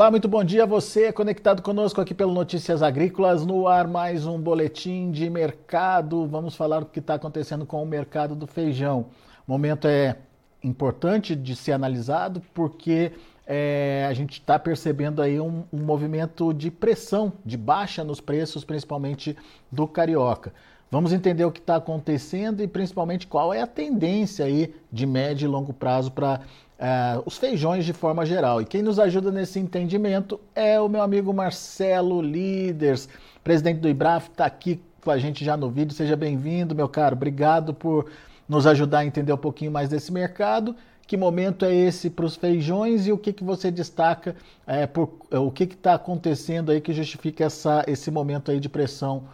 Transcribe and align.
Olá, 0.00 0.10
muito 0.10 0.28
bom 0.28 0.42
dia 0.42 0.62
a 0.62 0.66
você 0.66 1.12
conectado 1.12 1.60
conosco 1.60 2.00
aqui 2.00 2.14
pelo 2.14 2.32
Notícias 2.32 2.82
Agrícolas, 2.82 3.44
no 3.44 3.68
ar 3.68 3.86
mais 3.86 4.24
um 4.24 4.40
boletim 4.40 5.10
de 5.10 5.28
mercado. 5.28 6.26
Vamos 6.26 6.56
falar 6.56 6.80
do 6.80 6.86
que 6.86 7.00
está 7.00 7.16
acontecendo 7.16 7.66
com 7.66 7.82
o 7.82 7.86
mercado 7.86 8.34
do 8.34 8.46
feijão. 8.46 9.08
O 9.46 9.52
momento 9.52 9.86
é 9.86 10.16
importante 10.64 11.36
de 11.36 11.54
ser 11.54 11.72
analisado 11.72 12.40
porque 12.54 13.12
é, 13.46 14.06
a 14.08 14.14
gente 14.14 14.40
está 14.40 14.58
percebendo 14.58 15.20
aí 15.20 15.38
um, 15.38 15.64
um 15.70 15.82
movimento 15.82 16.54
de 16.54 16.70
pressão, 16.70 17.34
de 17.44 17.58
baixa 17.58 18.02
nos 18.02 18.22
preços, 18.22 18.64
principalmente 18.64 19.36
do 19.70 19.86
carioca. 19.86 20.50
Vamos 20.90 21.12
entender 21.12 21.44
o 21.44 21.52
que 21.52 21.60
está 21.60 21.76
acontecendo 21.76 22.62
e 22.62 22.66
principalmente 22.66 23.26
qual 23.26 23.54
é 23.54 23.60
a 23.60 23.66
tendência 23.66 24.46
aí 24.46 24.74
de 24.90 25.06
médio 25.06 25.44
e 25.44 25.48
longo 25.48 25.72
prazo 25.72 26.10
para 26.10 26.40
uh, 26.80 27.22
os 27.26 27.36
feijões 27.36 27.84
de 27.84 27.92
forma 27.92 28.24
geral. 28.24 28.60
E 28.60 28.64
quem 28.64 28.82
nos 28.82 28.98
ajuda 28.98 29.30
nesse 29.30 29.60
entendimento 29.60 30.40
é 30.54 30.80
o 30.80 30.88
meu 30.88 31.02
amigo 31.02 31.32
Marcelo 31.32 32.22
Líderes, 32.22 33.08
presidente 33.44 33.78
do 33.80 33.88
IBRAF, 33.88 34.30
está 34.30 34.46
aqui 34.46 34.80
com 35.02 35.10
a 35.10 35.18
gente 35.18 35.44
já 35.44 35.56
no 35.56 35.70
vídeo. 35.70 35.94
Seja 35.94 36.16
bem-vindo, 36.16 36.74
meu 36.74 36.88
caro. 36.88 37.14
Obrigado 37.14 37.74
por 37.74 38.10
nos 38.48 38.66
ajudar 38.66 39.00
a 39.00 39.04
entender 39.04 39.32
um 39.32 39.38
pouquinho 39.38 39.70
mais 39.70 39.88
desse 39.88 40.12
mercado. 40.12 40.74
Que 41.06 41.16
momento 41.16 41.64
é 41.64 41.74
esse 41.74 42.08
para 42.08 42.24
os 42.24 42.36
feijões 42.36 43.06
e 43.06 43.12
o 43.12 43.18
que, 43.18 43.32
que 43.32 43.42
você 43.42 43.70
destaca, 43.70 44.36
é, 44.64 44.86
por, 44.86 45.10
é, 45.30 45.38
o 45.38 45.50
que 45.50 45.64
está 45.64 45.94
acontecendo 45.94 46.70
aí 46.70 46.80
que 46.80 46.92
justifica 46.92 47.44
essa, 47.44 47.84
esse 47.88 48.12
momento 48.12 48.50
aí 48.50 48.60
de 48.60 48.68
pressão 48.68 49.24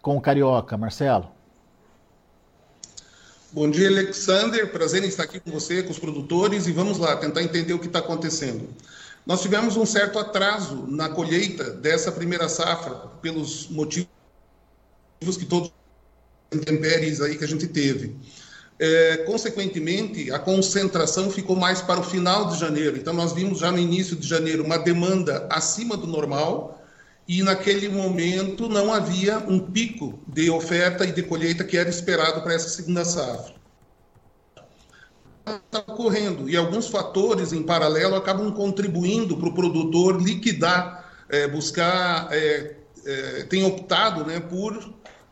com 0.00 0.16
o 0.16 0.20
Carioca, 0.20 0.78
Marcelo? 0.78 1.35
Bom 3.56 3.70
dia, 3.70 3.88
Alexander. 3.88 4.70
Prazer 4.70 5.02
em 5.02 5.08
estar 5.08 5.22
aqui 5.22 5.40
com 5.40 5.50
você, 5.50 5.82
com 5.82 5.90
os 5.90 5.98
produtores, 5.98 6.66
e 6.66 6.72
vamos 6.72 6.98
lá 6.98 7.16
tentar 7.16 7.42
entender 7.42 7.72
o 7.72 7.78
que 7.78 7.86
está 7.86 8.00
acontecendo. 8.00 8.68
Nós 9.24 9.40
tivemos 9.40 9.78
um 9.78 9.86
certo 9.86 10.18
atraso 10.18 10.86
na 10.86 11.08
colheita 11.08 11.70
dessa 11.70 12.12
primeira 12.12 12.50
safra, 12.50 12.94
pelos 13.22 13.66
motivos 13.70 14.10
que 15.38 15.46
todos 15.46 15.72
intempéries 16.52 17.22
aí 17.22 17.38
que 17.38 17.44
a 17.44 17.48
gente 17.48 17.66
teve. 17.66 18.14
É, 18.78 19.16
consequentemente, 19.24 20.30
a 20.30 20.38
concentração 20.38 21.30
ficou 21.30 21.56
mais 21.56 21.80
para 21.80 22.00
o 22.00 22.04
final 22.04 22.50
de 22.50 22.60
janeiro. 22.60 22.98
Então, 22.98 23.14
nós 23.14 23.32
vimos 23.32 23.60
já 23.60 23.72
no 23.72 23.78
início 23.78 24.16
de 24.16 24.28
janeiro 24.28 24.62
uma 24.62 24.76
demanda 24.76 25.46
acima 25.48 25.96
do 25.96 26.06
normal, 26.06 26.75
e 27.28 27.42
naquele 27.42 27.88
momento 27.88 28.68
não 28.68 28.92
havia 28.92 29.38
um 29.38 29.58
pico 29.58 30.18
de 30.28 30.48
oferta 30.50 31.04
e 31.04 31.12
de 31.12 31.22
colheita 31.22 31.64
que 31.64 31.76
era 31.76 31.88
esperado 31.88 32.42
para 32.42 32.54
essa 32.54 32.68
segunda 32.68 33.04
safra. 33.04 33.54
Está 35.44 35.78
ocorrendo 35.92 36.48
e 36.48 36.56
alguns 36.56 36.88
fatores 36.88 37.52
em 37.52 37.62
paralelo 37.62 38.16
acabam 38.16 38.52
contribuindo 38.52 39.36
para 39.36 39.48
o 39.48 39.54
produtor 39.54 40.20
liquidar, 40.20 41.12
é, 41.28 41.46
buscar, 41.48 42.28
é, 42.32 42.76
é, 43.04 43.42
tem 43.44 43.64
optado 43.64 44.24
né, 44.24 44.40
por 44.40 44.76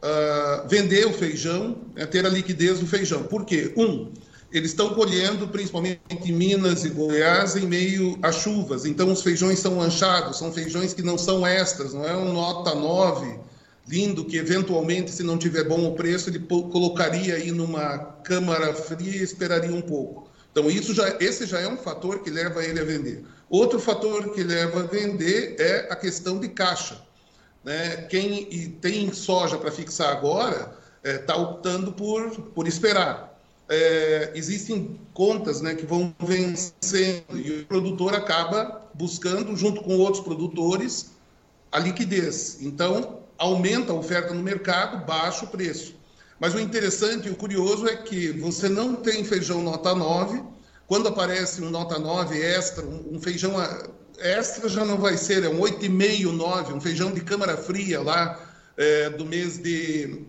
uh, 0.04 0.68
vender 0.68 1.06
o 1.06 1.12
feijão, 1.12 1.78
né, 1.94 2.06
ter 2.06 2.24
a 2.26 2.28
liquidez 2.28 2.78
do 2.78 2.86
feijão. 2.86 3.24
Por 3.24 3.44
quê? 3.44 3.72
Um, 3.76 4.12
eles 4.54 4.70
estão 4.70 4.94
colhendo, 4.94 5.48
principalmente 5.48 6.00
em 6.08 6.32
Minas 6.32 6.84
e 6.84 6.88
Goiás, 6.88 7.56
em 7.56 7.66
meio 7.66 8.16
a 8.22 8.30
chuvas. 8.30 8.84
Então, 8.84 9.10
os 9.10 9.20
feijões 9.20 9.58
são 9.58 9.76
lanchados, 9.78 10.38
são 10.38 10.52
feijões 10.52 10.94
que 10.94 11.02
não 11.02 11.18
são 11.18 11.44
extras, 11.44 11.92
não 11.92 12.06
é 12.06 12.16
um 12.16 12.32
nota 12.32 12.72
9 12.72 13.40
lindo 13.86 14.24
que, 14.24 14.36
eventualmente, 14.36 15.10
se 15.10 15.24
não 15.24 15.36
tiver 15.36 15.64
bom 15.64 15.84
o 15.88 15.94
preço, 15.96 16.30
ele 16.30 16.38
colocaria 16.38 17.34
aí 17.34 17.50
numa 17.50 17.98
câmara 18.22 18.72
fria 18.72 19.16
e 19.16 19.22
esperaria 19.22 19.74
um 19.74 19.82
pouco. 19.82 20.30
Então, 20.52 20.70
isso 20.70 20.94
já, 20.94 21.16
esse 21.18 21.46
já 21.46 21.58
é 21.58 21.66
um 21.66 21.76
fator 21.76 22.20
que 22.20 22.30
leva 22.30 22.64
ele 22.64 22.78
a 22.78 22.84
vender. 22.84 23.24
Outro 23.50 23.80
fator 23.80 24.32
que 24.32 24.44
leva 24.44 24.80
a 24.80 24.86
vender 24.86 25.56
é 25.58 25.88
a 25.90 25.96
questão 25.96 26.38
de 26.38 26.48
caixa. 26.48 26.96
Né? 27.64 28.06
Quem 28.08 28.70
tem 28.80 29.12
soja 29.12 29.58
para 29.58 29.72
fixar 29.72 30.12
agora 30.12 30.76
está 31.02 31.10
é, 31.10 31.18
tá 31.18 31.36
optando 31.36 31.92
por, 31.92 32.30
por 32.54 32.68
esperar 32.68 33.33
é, 33.68 34.32
existem 34.34 34.98
contas 35.12 35.60
né, 35.60 35.74
que 35.74 35.86
vão 35.86 36.14
vencendo 36.18 37.38
e 37.38 37.62
o 37.62 37.66
produtor 37.66 38.14
acaba 38.14 38.82
buscando, 38.94 39.56
junto 39.56 39.82
com 39.82 39.96
outros 39.98 40.22
produtores, 40.22 41.12
a 41.72 41.78
liquidez. 41.78 42.58
Então, 42.60 43.20
aumenta 43.38 43.92
a 43.92 43.96
oferta 43.96 44.32
no 44.32 44.42
mercado, 44.42 45.04
baixa 45.04 45.44
o 45.44 45.48
preço. 45.48 45.94
Mas 46.38 46.54
o 46.54 46.60
interessante 46.60 47.28
e 47.28 47.30
o 47.30 47.36
curioso 47.36 47.86
é 47.88 47.96
que 47.96 48.32
você 48.32 48.68
não 48.68 48.94
tem 48.94 49.24
feijão 49.24 49.62
nota 49.62 49.94
9. 49.94 50.42
Quando 50.86 51.08
aparece 51.08 51.62
um 51.62 51.70
nota 51.70 51.98
9 51.98 52.38
extra, 52.38 52.84
um, 52.84 53.18
feijão 53.18 53.54
extra 54.18 54.68
já 54.68 54.84
não 54.84 54.98
vai 54.98 55.16
ser, 55.16 55.42
é 55.42 55.48
um 55.48 55.60
8,5, 55.60 56.30
9, 56.30 56.74
um 56.74 56.80
feijão 56.80 57.12
de 57.12 57.22
câmara 57.22 57.56
fria 57.56 58.02
lá 58.02 58.38
é, 58.76 59.10
do 59.10 59.24
mês 59.24 59.58
de 59.58 60.26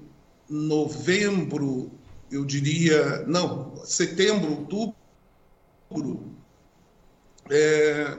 novembro, 0.49 1.91
eu 2.35 2.45
diria, 2.45 3.23
não, 3.25 3.75
setembro, 3.85 4.51
outubro, 4.51 6.35
é, 7.49 8.17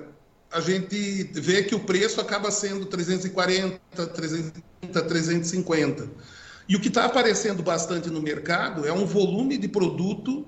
a 0.51 0.61
gente 0.61 1.25
vê 1.35 1.63
que 1.63 1.75
o 1.75 1.81
preço 1.81 2.21
acaba 2.21 2.51
sendo 2.51 2.87
340, 2.87 3.79
330, 4.09 5.03
350. 5.03 6.09
E 6.69 6.75
o 6.75 6.81
que 6.81 6.89
está 6.89 7.05
aparecendo 7.05 7.63
bastante 7.63 8.11
no 8.11 8.21
mercado 8.21 8.87
é 8.87 8.93
um 8.93 9.05
volume 9.05 9.57
de 9.57 9.69
produto 9.69 10.47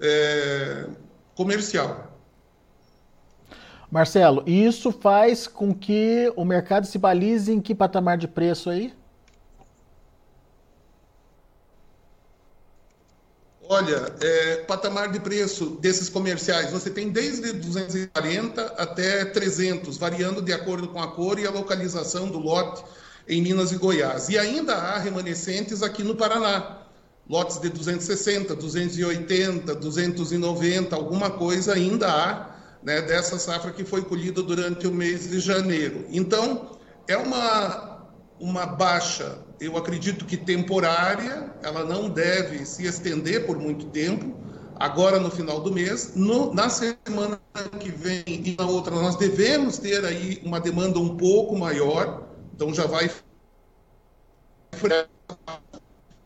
é, 0.00 0.88
comercial. 1.34 2.18
Marcelo, 3.90 4.42
isso 4.46 4.90
faz 4.90 5.46
com 5.46 5.72
que 5.72 6.32
o 6.34 6.44
mercado 6.44 6.86
se 6.86 6.98
balize 6.98 7.52
em 7.52 7.60
que 7.60 7.74
patamar 7.74 8.18
de 8.18 8.26
preço 8.26 8.68
aí? 8.68 8.92
Olha, 13.68 14.14
é, 14.20 14.56
patamar 14.58 15.10
de 15.10 15.18
preço 15.18 15.78
desses 15.80 16.08
comerciais, 16.08 16.70
você 16.70 16.88
tem 16.88 17.10
desde 17.10 17.52
240 17.52 18.62
até 18.78 19.24
300, 19.24 19.96
variando 19.96 20.40
de 20.40 20.52
acordo 20.52 20.88
com 20.88 21.00
a 21.00 21.08
cor 21.08 21.38
e 21.38 21.46
a 21.46 21.50
localização 21.50 22.28
do 22.28 22.38
lote 22.38 22.84
em 23.28 23.42
Minas 23.42 23.72
e 23.72 23.76
Goiás. 23.76 24.28
E 24.28 24.38
ainda 24.38 24.74
há 24.74 24.98
remanescentes 24.98 25.82
aqui 25.82 26.04
no 26.04 26.14
Paraná, 26.14 26.86
lotes 27.28 27.58
de 27.58 27.68
260, 27.68 28.54
280, 28.54 29.74
290, 29.74 30.94
alguma 30.94 31.30
coisa 31.30 31.74
ainda 31.74 32.08
há 32.08 32.56
né, 32.84 33.02
dessa 33.02 33.36
safra 33.36 33.72
que 33.72 33.84
foi 33.84 34.02
colhida 34.02 34.42
durante 34.44 34.86
o 34.86 34.92
mês 34.92 35.28
de 35.28 35.40
janeiro. 35.40 36.06
Então, 36.10 36.78
é 37.08 37.16
uma 37.16 37.96
uma 38.38 38.66
baixa, 38.66 39.38
eu 39.60 39.76
acredito 39.76 40.24
que 40.24 40.36
temporária, 40.36 41.52
ela 41.62 41.84
não 41.84 42.08
deve 42.08 42.64
se 42.64 42.86
estender 42.86 43.46
por 43.46 43.58
muito 43.58 43.86
tempo. 43.86 44.38
Agora, 44.78 45.18
no 45.18 45.30
final 45.30 45.60
do 45.60 45.72
mês, 45.72 46.14
no, 46.14 46.52
na 46.52 46.68
semana 46.68 47.40
que 47.80 47.90
vem 47.90 48.24
e 48.26 48.56
na 48.58 48.66
outra, 48.66 48.94
nós 48.94 49.16
devemos 49.16 49.78
ter 49.78 50.04
aí 50.04 50.42
uma 50.44 50.60
demanda 50.60 50.98
um 50.98 51.16
pouco 51.16 51.56
maior, 51.58 52.28
então 52.54 52.74
já 52.74 52.86
vai. 52.86 53.10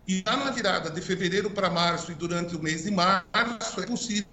E 0.09 0.25
já 0.27 0.37
na 0.37 0.51
virada 0.51 0.91
de 0.91 1.01
fevereiro 1.01 1.51
para 1.51 1.71
março 1.71 2.11
e 2.11 2.15
durante 2.17 2.57
o 2.57 2.61
mês 2.61 2.83
de 2.83 2.91
março, 2.91 3.81
é 3.81 3.87
possível 3.87 4.27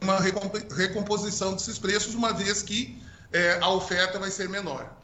uma 0.00 0.20
recomposição 0.20 1.52
desses 1.52 1.78
preços, 1.78 2.14
uma 2.14 2.32
vez 2.32 2.62
que 2.62 3.02
é, 3.32 3.58
a 3.60 3.68
oferta 3.70 4.18
vai 4.18 4.30
ser 4.30 4.48
menor. 4.48 4.96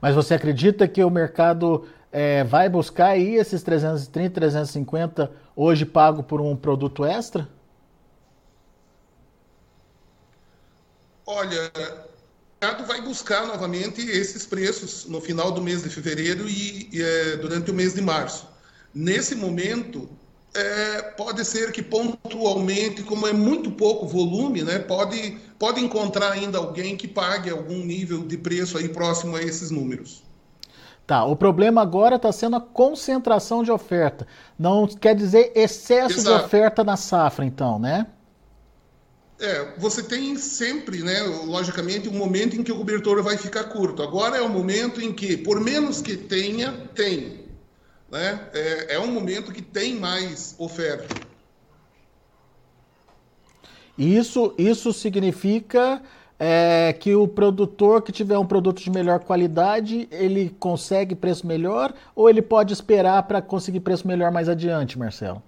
Mas 0.00 0.14
você 0.14 0.34
acredita 0.34 0.86
que 0.86 1.02
o 1.02 1.10
mercado 1.10 1.86
é, 2.12 2.44
vai 2.44 2.68
buscar 2.68 3.08
aí 3.08 3.36
esses 3.36 3.62
330, 3.62 4.34
350 4.34 5.32
hoje 5.56 5.86
pago 5.86 6.22
por 6.22 6.40
um 6.42 6.54
produto 6.54 7.04
extra? 7.04 7.48
Olha, 11.24 11.72
o 11.74 12.64
mercado 12.64 12.86
vai 12.86 13.00
buscar 13.00 13.46
novamente 13.46 14.02
esses 14.02 14.44
preços 14.44 15.06
no 15.06 15.20
final 15.20 15.50
do 15.50 15.62
mês 15.62 15.82
de 15.82 15.88
fevereiro 15.88 16.46
e, 16.46 16.90
e 16.92 17.02
é, 17.02 17.36
durante 17.36 17.70
o 17.70 17.74
mês 17.74 17.94
de 17.94 18.02
março. 18.02 18.46
Nesse 18.94 19.34
momento, 19.34 20.10
é, 20.54 21.00
pode 21.02 21.42
ser 21.46 21.72
que 21.72 21.82
pontualmente, 21.82 23.02
como 23.02 23.26
é 23.26 23.32
muito 23.32 23.70
pouco 23.70 24.06
volume, 24.06 24.62
né, 24.62 24.78
pode, 24.78 25.38
pode 25.58 25.80
encontrar 25.80 26.32
ainda 26.32 26.58
alguém 26.58 26.94
que 26.94 27.08
pague 27.08 27.48
algum 27.48 27.82
nível 27.82 28.22
de 28.26 28.36
preço 28.36 28.76
aí 28.76 28.88
próximo 28.88 29.34
a 29.36 29.42
esses 29.42 29.70
números. 29.70 30.22
Tá, 31.12 31.26
o 31.26 31.36
problema 31.36 31.82
agora 31.82 32.16
está 32.16 32.32
sendo 32.32 32.56
a 32.56 32.60
concentração 32.60 33.62
de 33.62 33.70
oferta. 33.70 34.26
Não 34.58 34.86
quer 34.86 35.14
dizer 35.14 35.52
excesso 35.54 36.20
Exato. 36.20 36.38
de 36.38 36.44
oferta 36.46 36.82
na 36.82 36.96
safra, 36.96 37.44
então, 37.44 37.78
né? 37.78 38.06
É, 39.38 39.74
você 39.76 40.02
tem 40.02 40.34
sempre, 40.36 41.02
né, 41.02 41.20
logicamente, 41.44 42.08
um 42.08 42.16
momento 42.16 42.56
em 42.56 42.62
que 42.62 42.72
o 42.72 42.78
cobertor 42.78 43.22
vai 43.22 43.36
ficar 43.36 43.64
curto. 43.64 44.02
Agora 44.02 44.38
é 44.38 44.40
o 44.40 44.48
momento 44.48 45.02
em 45.02 45.12
que, 45.12 45.36
por 45.36 45.60
menos 45.60 46.00
que 46.00 46.16
tenha, 46.16 46.72
tem 46.94 47.44
né? 48.10 48.48
É, 48.54 48.94
é 48.94 48.98
um 48.98 49.08
momento 49.08 49.52
que 49.52 49.60
tem 49.60 49.96
mais 49.96 50.54
oferta. 50.58 51.14
Isso, 53.98 54.54
isso 54.56 54.94
significa 54.94 56.00
é, 56.44 56.92
que 56.92 57.14
o 57.14 57.28
produtor 57.28 58.02
que 58.02 58.10
tiver 58.10 58.36
um 58.36 58.44
produto 58.44 58.82
de 58.82 58.90
melhor 58.90 59.20
qualidade, 59.20 60.08
ele 60.10 60.52
consegue 60.58 61.14
preço 61.14 61.46
melhor 61.46 61.94
ou 62.16 62.28
ele 62.28 62.42
pode 62.42 62.72
esperar 62.72 63.22
para 63.28 63.40
conseguir 63.40 63.78
preço 63.78 64.08
melhor 64.08 64.32
mais 64.32 64.48
adiante, 64.48 64.98
Marcelo? 64.98 65.40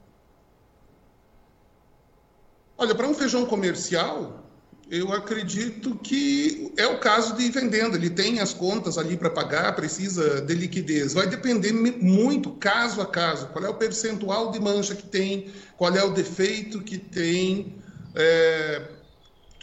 Olha, 2.79 2.95
para 2.95 3.09
um 3.09 3.15
feijão 3.15 3.45
comercial, 3.45 4.45
eu 4.89 5.13
acredito 5.13 5.97
que 5.97 6.73
é 6.77 6.87
o 6.87 7.01
caso 7.01 7.35
de 7.35 7.51
vendendo. 7.51 7.97
Ele 7.97 8.11
tem 8.11 8.39
as 8.39 8.55
contas 8.55 8.97
ali 8.97 9.17
para 9.17 9.31
pagar, 9.31 9.75
precisa 9.75 10.43
de 10.43 10.55
liquidez. 10.55 11.13
Vai 11.13 11.27
depender 11.27 11.73
muito, 11.73 12.53
caso 12.53 13.01
a 13.01 13.07
caso, 13.07 13.49
qual 13.49 13.65
é 13.65 13.69
o 13.69 13.75
percentual 13.75 14.53
de 14.53 14.61
mancha 14.61 14.95
que 14.95 15.09
tem, 15.09 15.49
qual 15.77 15.93
é 15.93 16.05
o 16.05 16.13
defeito 16.13 16.81
que 16.81 16.99
tem. 16.99 17.83
É, 18.15 18.94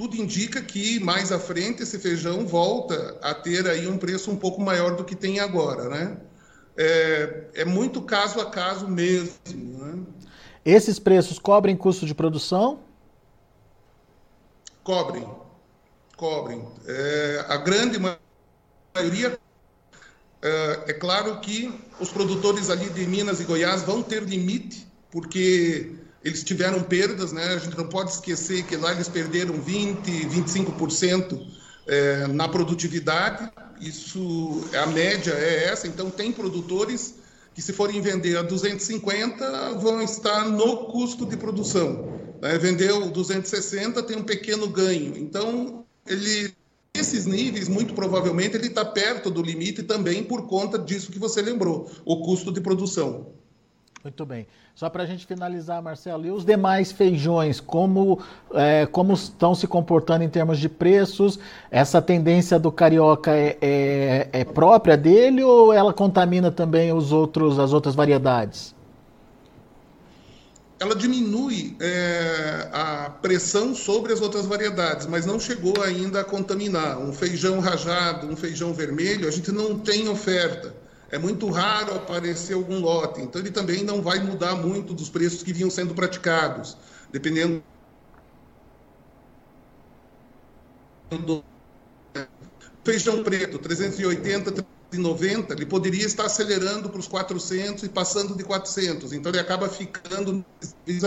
tudo 0.01 0.17
indica 0.17 0.59
que 0.63 0.99
mais 0.99 1.31
à 1.31 1.37
frente 1.37 1.83
esse 1.83 1.99
feijão 1.99 2.47
volta 2.47 3.19
a 3.21 3.35
ter 3.35 3.67
aí 3.67 3.87
um 3.87 3.99
preço 3.99 4.31
um 4.31 4.35
pouco 4.35 4.59
maior 4.59 4.95
do 4.95 5.05
que 5.05 5.15
tem 5.15 5.39
agora, 5.39 5.87
né? 5.89 6.17
É, 6.75 7.43
é 7.53 7.65
muito 7.65 8.01
caso 8.01 8.39
a 8.39 8.49
caso 8.49 8.87
mesmo. 8.87 9.37
Né? 9.53 10.03
Esses 10.65 10.97
preços 10.97 11.37
cobrem 11.37 11.77
custo 11.77 12.07
de 12.07 12.15
produção? 12.15 12.79
Cobrem, 14.83 15.29
cobrem. 16.17 16.67
É, 16.87 17.45
a 17.47 17.57
grande 17.57 17.99
maioria, 17.99 19.39
é, 20.41 20.83
é, 20.87 20.93
claro 20.93 21.39
que 21.41 21.79
os 21.99 22.09
produtores 22.09 22.71
ali 22.71 22.89
de 22.89 23.05
Minas 23.05 23.39
e 23.39 23.43
Goiás 23.43 23.83
vão 23.83 24.01
ter 24.01 24.23
limite, 24.23 24.87
porque 25.11 25.93
eles 26.23 26.43
tiveram 26.43 26.81
perdas, 26.83 27.31
né? 27.31 27.43
A 27.55 27.57
gente 27.57 27.77
não 27.77 27.87
pode 27.87 28.11
esquecer 28.11 28.63
que 28.63 28.75
lá 28.75 28.91
eles 28.91 29.09
perderam 29.09 29.59
20, 29.59 30.27
25% 30.27 31.45
é, 31.87 32.27
na 32.27 32.47
produtividade. 32.47 33.49
Isso, 33.79 34.63
a 34.73 34.85
média 34.87 35.33
é 35.33 35.65
essa. 35.65 35.87
Então, 35.87 36.11
tem 36.11 36.31
produtores 36.31 37.15
que, 37.55 37.61
se 37.61 37.73
forem 37.73 37.99
vender 38.01 38.37
a 38.37 38.43
250, 38.43 39.73
vão 39.79 40.01
estar 40.01 40.47
no 40.47 40.85
custo 40.91 41.25
de 41.25 41.35
produção. 41.35 42.19
Né? 42.41 42.57
Vendeu 42.59 43.09
260, 43.09 44.03
tem 44.03 44.17
um 44.17 44.23
pequeno 44.23 44.67
ganho. 44.67 45.17
Então, 45.17 45.83
ele 46.05 46.53
esses 46.93 47.25
níveis, 47.25 47.69
muito 47.69 47.93
provavelmente, 47.93 48.57
ele 48.57 48.67
está 48.67 48.83
perto 48.83 49.31
do 49.31 49.41
limite 49.41 49.81
também 49.83 50.23
por 50.23 50.45
conta 50.47 50.77
disso 50.77 51.11
que 51.11 51.17
você 51.17 51.41
lembrou, 51.41 51.89
o 52.03 52.21
custo 52.21 52.51
de 52.51 52.59
produção. 52.59 53.33
Muito 54.03 54.25
bem. 54.25 54.47
Só 54.73 54.89
para 54.89 55.03
a 55.03 55.05
gente 55.05 55.27
finalizar, 55.27 55.81
Marcelo, 55.81 56.25
e 56.25 56.31
os 56.31 56.43
demais 56.43 56.91
feijões, 56.91 57.59
como, 57.59 58.19
é, 58.53 58.87
como 58.87 59.13
estão 59.13 59.53
se 59.53 59.67
comportando 59.67 60.23
em 60.23 60.29
termos 60.29 60.57
de 60.57 60.67
preços? 60.67 61.37
Essa 61.69 62.01
tendência 62.01 62.57
do 62.57 62.71
carioca 62.71 63.31
é, 63.31 63.57
é, 63.61 64.29
é 64.33 64.43
própria 64.43 64.97
dele 64.97 65.43
ou 65.43 65.71
ela 65.71 65.93
contamina 65.93 66.49
também 66.49 66.91
os 66.91 67.11
outros, 67.11 67.59
as 67.59 67.73
outras 67.73 67.93
variedades? 67.93 68.73
ela 70.81 70.95
diminui 70.95 71.77
é, 71.79 72.67
a 72.73 73.11
pressão 73.21 73.75
sobre 73.75 74.13
as 74.13 74.19
outras 74.19 74.47
variedades, 74.47 75.05
mas 75.05 75.27
não 75.27 75.39
chegou 75.39 75.79
ainda 75.83 76.21
a 76.21 76.23
contaminar. 76.23 76.97
Um 76.97 77.13
feijão 77.13 77.59
rajado, 77.59 78.25
um 78.25 78.35
feijão 78.35 78.73
vermelho, 78.73 79.27
a 79.27 79.31
gente 79.31 79.51
não 79.51 79.77
tem 79.77 80.09
oferta. 80.09 80.80
É 81.11 81.17
muito 81.17 81.49
raro 81.49 81.93
aparecer 81.93 82.53
algum 82.53 82.79
lote, 82.79 83.21
então 83.21 83.41
ele 83.41 83.51
também 83.51 83.83
não 83.83 84.01
vai 84.01 84.19
mudar 84.19 84.55
muito 84.55 84.93
dos 84.93 85.09
preços 85.09 85.43
que 85.43 85.51
vinham 85.51 85.69
sendo 85.69 85.93
praticados, 85.93 86.77
dependendo 87.11 87.61
do 91.25 91.43
feijão 92.83 93.23
preto, 93.23 93.59
380, 93.59 94.65
90, 94.93 95.53
ele 95.53 95.65
poderia 95.65 96.05
estar 96.05 96.25
acelerando 96.25 96.89
para 96.89 96.99
os 96.99 97.07
400 97.07 97.83
e 97.83 97.89
passando 97.89 98.35
de 98.35 98.43
400. 98.43 99.13
Então 99.13 99.31
ele 99.31 99.39
acaba 99.39 99.69
ficando 99.69 100.45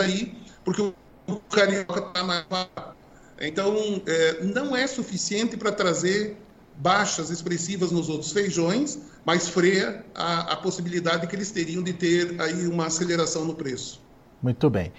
aí, 0.02 0.38
porque 0.64 0.82
o 1.26 1.36
carioca 1.50 2.00
está 2.00 2.22
mais 2.22 2.44
barato. 2.46 2.96
Então 3.40 4.02
é, 4.06 4.44
não 4.44 4.76
é 4.76 4.86
suficiente 4.86 5.56
para 5.56 5.72
trazer 5.72 6.36
baixas 6.76 7.30
expressivas 7.30 7.90
nos 7.90 8.08
outros 8.08 8.32
feijões, 8.32 8.98
mas 9.24 9.48
freia 9.48 10.04
a, 10.14 10.52
a 10.52 10.56
possibilidade 10.56 11.26
que 11.26 11.36
eles 11.36 11.50
teriam 11.50 11.82
de 11.82 11.92
ter 11.92 12.40
aí 12.40 12.66
uma 12.66 12.86
aceleração 12.86 13.44
no 13.44 13.54
preço. 13.54 14.02
Muito 14.42 14.68
bem. 14.68 14.92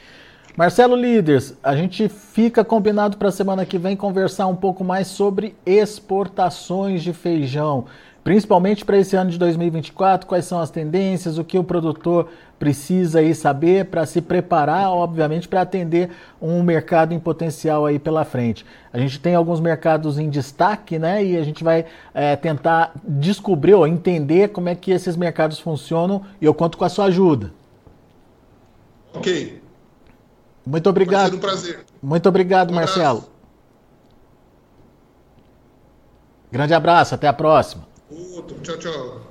Marcelo 0.57 0.95
Líderes, 0.95 1.53
a 1.61 1.75
gente 1.75 2.07
fica 2.07 2.63
combinado 2.63 3.17
para 3.17 3.27
a 3.27 3.31
semana 3.31 3.65
que 3.65 3.77
vem 3.77 3.95
conversar 3.95 4.47
um 4.47 4.55
pouco 4.55 4.85
mais 4.85 5.07
sobre 5.07 5.53
exportações 5.65 7.03
de 7.03 7.11
feijão 7.11 7.85
principalmente 8.25 8.83
para 8.83 8.97
esse 8.97 9.15
ano 9.15 9.29
de 9.29 9.37
2024, 9.37 10.25
quais 10.25 10.45
são 10.45 10.59
as 10.59 10.71
tendências, 10.71 11.37
o 11.37 11.43
que 11.43 11.59
o 11.59 11.63
produtor 11.63 12.27
precisa 12.57 13.19
aí 13.19 13.35
saber 13.35 13.85
para 13.85 14.03
se 14.07 14.19
preparar, 14.19 14.89
obviamente, 14.89 15.47
para 15.47 15.61
atender 15.61 16.09
um 16.41 16.63
mercado 16.63 17.13
em 17.13 17.19
potencial 17.19 17.85
aí 17.85 17.99
pela 17.99 18.25
frente. 18.25 18.65
A 18.91 18.97
gente 18.97 19.19
tem 19.19 19.35
alguns 19.35 19.59
mercados 19.59 20.17
em 20.17 20.27
destaque, 20.27 20.97
né? 20.97 21.23
E 21.23 21.37
a 21.37 21.43
gente 21.43 21.63
vai 21.63 21.85
é, 22.15 22.35
tentar 22.35 22.93
descobrir 23.03 23.75
ou 23.75 23.85
entender 23.85 24.47
como 24.47 24.69
é 24.69 24.73
que 24.73 24.89
esses 24.89 25.15
mercados 25.15 25.59
funcionam 25.59 26.23
e 26.41 26.45
eu 26.45 26.53
conto 26.55 26.79
com 26.79 26.83
a 26.83 26.89
sua 26.89 27.05
ajuda. 27.05 27.53
Ok. 29.13 29.61
Muito 30.65 30.89
obrigado. 30.89 31.29
Vai 31.29 31.37
um 31.37 31.41
prazer. 31.41 31.85
Muito 32.01 32.27
obrigado, 32.27 32.71
um 32.71 32.73
Marcelo. 32.73 33.23
Grande 36.51 36.73
abraço, 36.73 37.13
até 37.13 37.27
a 37.27 37.33
próxima. 37.33 37.93
Outro. 38.09 38.59
Tchau, 38.61 38.77
tchau. 38.77 39.21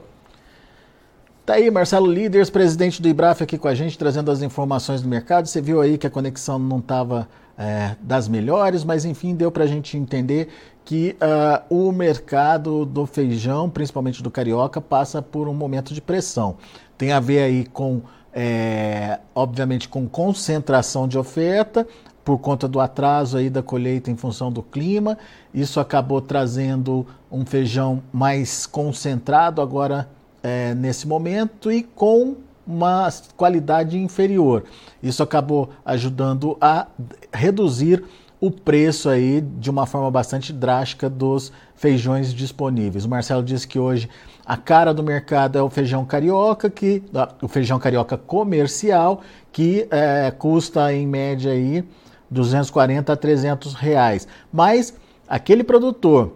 Tá 1.46 1.54
aí, 1.54 1.70
Marcelo 1.70 2.10
Líderes, 2.10 2.48
presidente 2.48 3.02
do 3.02 3.08
IBRAF 3.08 3.42
aqui 3.42 3.58
com 3.58 3.68
a 3.68 3.74
gente, 3.74 3.98
trazendo 3.98 4.30
as 4.30 4.40
informações 4.40 5.02
do 5.02 5.08
mercado. 5.08 5.46
Você 5.46 5.60
viu 5.60 5.80
aí 5.80 5.98
que 5.98 6.06
a 6.06 6.10
conexão 6.10 6.58
não 6.58 6.78
estava 6.78 7.28
é, 7.58 7.96
das 8.00 8.28
melhores, 8.28 8.82
mas 8.82 9.04
enfim, 9.04 9.34
deu 9.34 9.52
para 9.52 9.64
a 9.64 9.66
gente 9.66 9.96
entender 9.96 10.48
que 10.84 11.16
uh, 11.20 11.74
o 11.74 11.92
mercado 11.92 12.84
do 12.84 13.06
feijão, 13.06 13.70
principalmente 13.70 14.22
do 14.22 14.30
carioca, 14.30 14.80
passa 14.80 15.22
por 15.22 15.48
um 15.48 15.54
momento 15.54 15.94
de 15.94 16.00
pressão. 16.00 16.56
Tem 16.96 17.12
a 17.12 17.20
ver 17.20 17.42
aí 17.42 17.66
com, 17.66 18.02
é, 18.32 19.20
obviamente, 19.34 19.88
com 19.88 20.08
concentração 20.08 21.06
de 21.06 21.18
oferta, 21.18 21.86
por 22.24 22.38
conta 22.38 22.66
do 22.66 22.80
atraso 22.80 23.36
aí 23.36 23.50
da 23.50 23.62
colheita 23.62 24.10
em 24.10 24.16
função 24.16 24.50
do 24.50 24.62
clima. 24.62 25.18
Isso 25.52 25.78
acabou 25.78 26.20
trazendo 26.20 27.06
um 27.30 27.44
feijão 27.44 28.02
mais 28.12 28.66
concentrado 28.66 29.60
agora 29.60 30.08
é, 30.42 30.74
nesse 30.74 31.06
momento 31.06 31.70
e 31.70 31.82
com 31.82 32.36
uma 32.66 33.08
qualidade 33.36 33.98
inferior. 33.98 34.64
Isso 35.02 35.22
acabou 35.22 35.70
ajudando 35.84 36.56
a 36.60 36.86
reduzir 37.32 38.02
o 38.40 38.50
preço 38.50 39.08
aí 39.08 39.40
de 39.40 39.70
uma 39.70 39.86
forma 39.86 40.10
bastante 40.10 40.52
drástica 40.52 41.08
dos 41.08 41.52
feijões 41.74 42.32
disponíveis. 42.32 43.04
O 43.04 43.08
Marcelo 43.08 43.42
disse 43.42 43.66
que 43.66 43.78
hoje 43.78 44.08
a 44.44 44.56
cara 44.56 44.92
do 44.92 45.02
mercado 45.02 45.58
é 45.58 45.62
o 45.62 45.70
feijão 45.70 46.04
carioca, 46.04 46.68
que 46.68 47.02
o 47.40 47.48
feijão 47.48 47.78
carioca 47.78 48.16
comercial, 48.16 49.22
que 49.50 49.86
é, 49.90 50.30
custa 50.30 50.92
em 50.92 51.06
média 51.06 51.52
aí 51.52 51.84
240 52.34 53.12
a 53.12 53.16
300 53.16 53.72
reais. 53.74 54.28
Mas 54.52 54.92
aquele 55.26 55.64
produtor 55.64 56.32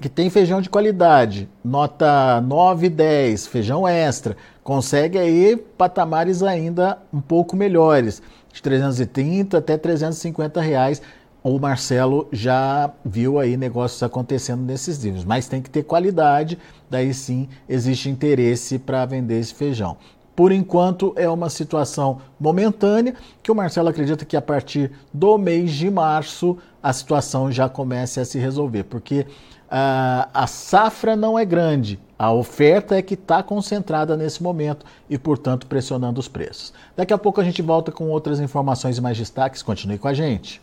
que 0.00 0.08
tem 0.08 0.28
feijão 0.30 0.60
de 0.60 0.68
qualidade, 0.68 1.48
nota 1.64 2.40
9, 2.40 2.88
10, 2.88 3.46
feijão 3.46 3.86
extra, 3.86 4.36
consegue 4.62 5.18
aí 5.18 5.56
patamares 5.56 6.42
ainda 6.42 6.98
um 7.12 7.20
pouco 7.20 7.56
melhores, 7.56 8.20
de 8.52 8.60
330 8.60 9.58
até 9.58 9.76
350 9.76 10.60
reais. 10.60 11.00
O 11.42 11.58
Marcelo 11.58 12.28
já 12.32 12.90
viu 13.04 13.38
aí 13.38 13.56
negócios 13.56 14.02
acontecendo 14.02 14.62
nesses 14.62 15.02
níveis, 15.02 15.24
mas 15.24 15.48
tem 15.48 15.62
que 15.62 15.70
ter 15.70 15.82
qualidade, 15.82 16.58
daí 16.90 17.12
sim 17.14 17.48
existe 17.68 18.08
interesse 18.08 18.78
para 18.78 19.04
vender 19.06 19.40
esse 19.40 19.54
feijão. 19.54 19.96
Por 20.34 20.50
enquanto 20.50 21.12
é 21.16 21.28
uma 21.28 21.50
situação 21.50 22.18
momentânea 22.40 23.14
que 23.42 23.52
o 23.52 23.54
Marcelo 23.54 23.88
acredita 23.88 24.24
que 24.24 24.36
a 24.36 24.42
partir 24.42 24.90
do 25.12 25.36
mês 25.36 25.72
de 25.72 25.90
março 25.90 26.56
a 26.82 26.92
situação 26.92 27.52
já 27.52 27.68
comece 27.68 28.18
a 28.18 28.24
se 28.24 28.38
resolver, 28.38 28.84
porque 28.84 29.20
uh, 29.20 30.28
a 30.32 30.46
safra 30.46 31.14
não 31.14 31.38
é 31.38 31.44
grande, 31.44 32.00
a 32.18 32.32
oferta 32.32 32.96
é 32.96 33.02
que 33.02 33.14
está 33.14 33.42
concentrada 33.42 34.16
nesse 34.16 34.42
momento 34.42 34.86
e, 35.10 35.18
portanto, 35.18 35.66
pressionando 35.66 36.20
os 36.20 36.28
preços. 36.28 36.72
Daqui 36.96 37.12
a 37.12 37.18
pouco 37.18 37.40
a 37.40 37.44
gente 37.44 37.60
volta 37.60 37.90
com 37.90 38.08
outras 38.08 38.38
informações 38.38 38.96
e 38.96 39.00
mais 39.00 39.18
destaques. 39.18 39.60
Continue 39.60 39.98
com 39.98 40.06
a 40.06 40.14
gente. 40.14 40.62